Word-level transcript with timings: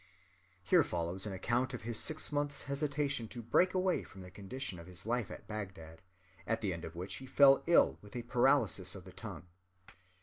[Here 0.63 0.81
follows 0.81 1.27
an 1.27 1.33
account 1.33 1.75
of 1.75 1.83
his 1.83 1.99
six 1.99 2.31
months' 2.31 2.63
hesitation 2.63 3.27
to 3.27 3.43
break 3.43 3.75
away 3.75 4.01
from 4.01 4.21
the 4.21 4.31
conditions 4.31 4.81
of 4.81 4.87
his 4.87 5.05
life 5.05 5.29
at 5.29 5.47
Bagdad, 5.47 6.01
at 6.47 6.61
the 6.61 6.73
end 6.73 6.83
of 6.83 6.95
which 6.95 7.17
he 7.17 7.27
fell 7.27 7.61
ill 7.67 7.99
with 8.01 8.15
a 8.15 8.23
paralysis 8.23 8.95
of 8.95 9.03
the 9.05 9.11
tongue. 9.13 9.45